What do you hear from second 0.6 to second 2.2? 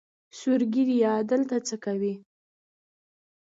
ږیریه دلته څۀ کوې؟